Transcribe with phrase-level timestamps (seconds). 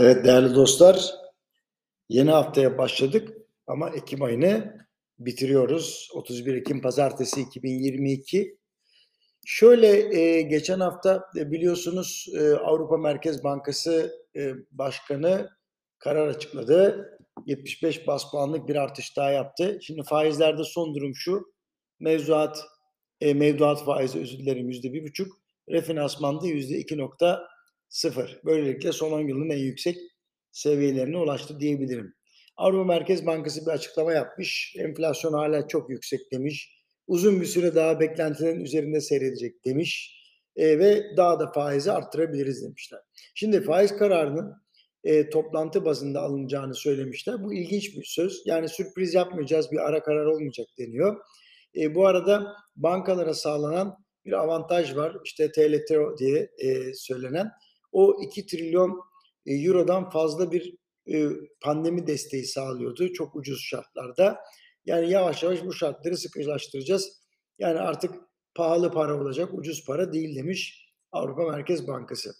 [0.00, 1.14] Evet değerli dostlar,
[2.08, 3.28] yeni haftaya başladık
[3.66, 4.76] ama Ekim ayını
[5.18, 6.08] bitiriyoruz.
[6.14, 8.58] 31 Ekim Pazartesi 2022.
[9.46, 15.50] Şöyle e, geçen hafta e, biliyorsunuz e, Avrupa Merkez Bankası e, Başkanı
[15.98, 17.10] karar açıkladı.
[17.46, 19.78] 75 bas puanlık bir artış daha yaptı.
[19.82, 21.52] Şimdi faizlerde son durum şu.
[21.98, 22.64] Mevzuat
[23.20, 25.40] e, mevduat faizi özür dilerim yüzde bir buçuk.
[25.68, 27.50] Refinansmanda yüzde iki nokta
[27.90, 28.40] sıfır.
[28.44, 29.98] Böylelikle son 10 yılın en yüksek
[30.52, 32.14] seviyelerine ulaştı diyebilirim.
[32.56, 34.74] Avrupa Merkez Bankası bir açıklama yapmış.
[34.78, 36.76] Enflasyon hala çok yüksek demiş.
[37.06, 40.16] Uzun bir süre daha beklentilerin üzerinde seyredecek demiş.
[40.56, 43.00] E, ve daha da faizi arttırabiliriz demişler.
[43.34, 44.54] Şimdi faiz kararının
[45.04, 47.44] e, toplantı bazında alınacağını söylemişler.
[47.44, 48.42] Bu ilginç bir söz.
[48.46, 51.16] Yani sürpriz yapmayacağız, bir ara karar olmayacak deniyor.
[51.76, 55.16] E, bu arada bankalara sağlanan bir avantaj var.
[55.24, 57.50] İşte TLTRO diye e, söylenen
[57.92, 59.00] o 2 trilyon
[59.46, 60.74] e, eurodan fazla bir
[61.12, 61.28] e,
[61.60, 64.38] pandemi desteği sağlıyordu çok ucuz şartlarda.
[64.84, 67.20] Yani yavaş yavaş bu şartları sıkılaştıracağız.
[67.58, 68.14] Yani artık
[68.54, 72.34] pahalı para olacak, ucuz para değil demiş Avrupa Merkez Bankası.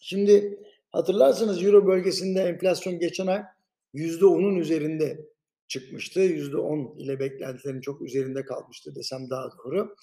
[0.00, 3.42] Şimdi hatırlarsanız Euro bölgesinde enflasyon geçen ay
[3.94, 5.26] %10'un üzerinde
[5.68, 6.20] çıkmıştı.
[6.20, 9.96] %10 ile beklentilerin çok üzerinde kalmıştı desem daha doğru.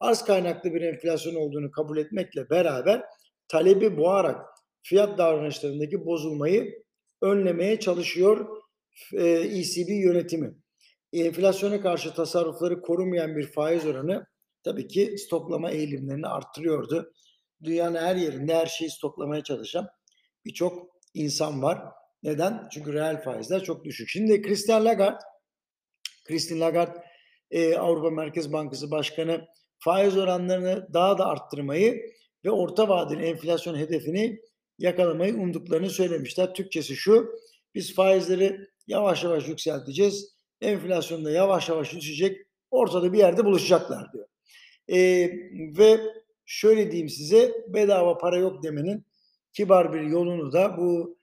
[0.00, 3.02] Arz kaynaklı bir enflasyon olduğunu kabul etmekle beraber
[3.48, 4.46] talebi boğarak
[4.82, 6.84] fiyat davranışlarındaki bozulmayı
[7.22, 8.48] önlemeye çalışıyor
[9.12, 10.54] e, ECB yönetimi.
[11.12, 14.26] Enflasyona karşı tasarrufları korumayan bir faiz oranı
[14.64, 17.12] tabii ki stoklama eğilimlerini arttırıyordu.
[17.64, 19.88] Dünyanın her yerinde her şeyi stoklamaya çalışan
[20.44, 21.82] birçok insan var.
[22.22, 22.68] Neden?
[22.72, 24.08] Çünkü reel faizler çok düşük.
[24.08, 25.18] Şimdi Christian Lagarde,
[26.24, 27.02] Christine Lagarde
[27.50, 29.46] e, Avrupa Merkez Bankası Başkanı
[29.78, 32.00] faiz oranlarını daha da arttırmayı
[32.44, 34.40] ve orta vadeli enflasyon hedefini
[34.78, 36.54] yakalamayı umduklarını söylemişler.
[36.54, 37.38] Türkçesi şu,
[37.74, 44.26] biz faizleri yavaş yavaş yükselteceğiz, enflasyon da yavaş yavaş düşecek, ortada bir yerde buluşacaklar diyor.
[44.88, 44.98] E,
[45.78, 46.00] ve
[46.46, 49.06] şöyle diyeyim size, bedava para yok demenin
[49.52, 51.18] kibar bir yolunu da bu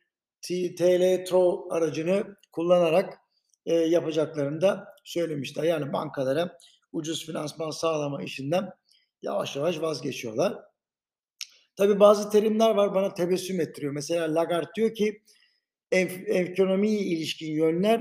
[0.77, 3.17] TL Tro aracını kullanarak
[3.65, 5.63] e, yapacaklarını da söylemişler.
[5.63, 6.57] Yani bankalara
[6.91, 8.69] ucuz finansman sağlama işinden
[9.21, 10.70] yavaş yavaş vazgeçiyorlar.
[11.81, 13.93] Tabii bazı terimler var bana tebessüm ettiriyor.
[13.93, 15.21] Mesela Lagarde diyor ki
[16.27, 17.99] ekonomiye ilişkin yönler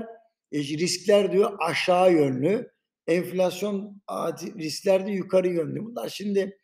[0.51, 2.71] e, riskler diyor aşağı yönlü.
[3.07, 4.01] Enflasyon
[4.59, 5.85] riskler de yukarı yönlü.
[5.85, 6.57] Bunlar şimdi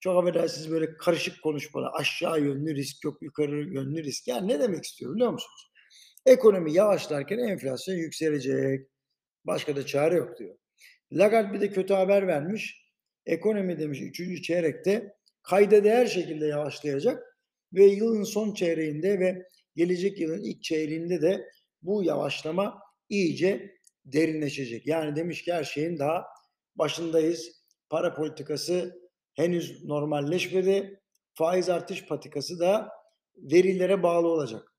[0.00, 1.90] çok affedersiniz böyle karışık konuşmalar.
[1.94, 4.28] Aşağı yönlü risk yok, yukarı yönlü risk.
[4.28, 5.72] Yani ne demek istiyor biliyor musunuz?
[6.26, 8.88] Ekonomi yavaşlarken enflasyon yükselecek.
[9.44, 10.54] Başka da çare yok diyor.
[11.12, 12.82] Lagarde bir de kötü haber vermiş.
[13.26, 14.42] Ekonomi demiş 3.
[14.42, 17.38] çeyrekte kayda değer şekilde yavaşlayacak
[17.72, 21.48] ve yılın son çeyreğinde ve gelecek yılın ilk çeyreğinde de
[21.82, 24.86] bu yavaşlama iyice derinleşecek.
[24.86, 26.24] Yani demiş ki her şeyin daha
[26.76, 27.62] başındayız.
[27.90, 29.02] Para politikası
[29.34, 31.00] henüz normalleşmedi.
[31.34, 32.88] Faiz artış patikası da
[33.36, 34.72] verilere bağlı olacak.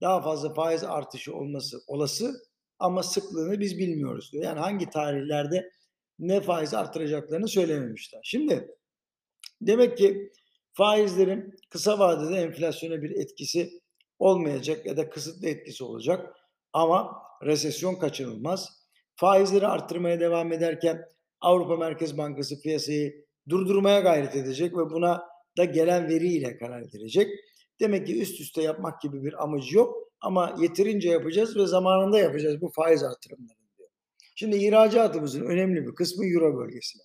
[0.00, 2.34] Daha fazla faiz artışı olması olası
[2.78, 4.44] ama sıklığını biz bilmiyoruz diyor.
[4.44, 5.70] Yani hangi tarihlerde
[6.18, 8.20] ne faiz artıracaklarını söylememişler.
[8.24, 8.68] Şimdi
[9.60, 10.32] demek ki
[10.72, 13.70] faizlerin kısa vadede enflasyona bir etkisi
[14.18, 16.36] olmayacak ya da kısıtlı etkisi olacak
[16.72, 18.86] ama resesyon kaçınılmaz.
[19.16, 21.04] Faizleri arttırmaya devam ederken
[21.40, 25.22] Avrupa Merkez Bankası piyasayı durdurmaya gayret edecek ve buna
[25.58, 27.28] da gelen veriyle karar verecek.
[27.80, 32.60] Demek ki üst üste yapmak gibi bir amacı yok ama yeterince yapacağız ve zamanında yapacağız
[32.60, 33.88] bu faiz artırımlarını diyor.
[34.34, 37.02] Şimdi ihracatımızın önemli bir kısmı Euro bölgesine.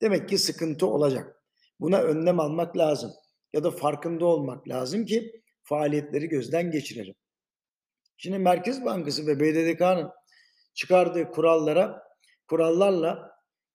[0.00, 1.43] Demek ki sıkıntı olacak.
[1.80, 3.12] Buna önlem almak lazım
[3.52, 7.14] ya da farkında olmak lazım ki faaliyetleri gözden geçirelim.
[8.16, 10.10] Şimdi Merkez Bankası ve BDDK'nın
[10.74, 12.02] çıkardığı kurallara,
[12.48, 13.30] kurallarla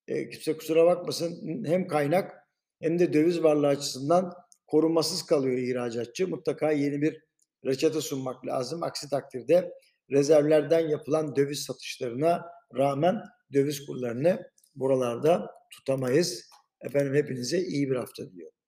[0.07, 2.47] e, kimse kusura bakmasın hem kaynak
[2.81, 4.33] hem de döviz varlığı açısından
[4.67, 6.27] korunmasız kalıyor ihracatçı.
[6.27, 7.21] Mutlaka yeni bir
[7.65, 8.83] reçete sunmak lazım.
[8.83, 9.73] Aksi takdirde
[10.11, 12.45] rezervlerden yapılan döviz satışlarına
[12.77, 13.23] rağmen
[13.53, 16.48] döviz kurlarını buralarda tutamayız.
[16.81, 18.58] Efendim hepinize iyi bir hafta diliyorum.